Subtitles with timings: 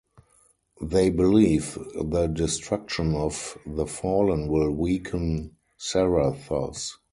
[0.81, 6.93] They believe the destruction of The Fallen will weaken Zarathos.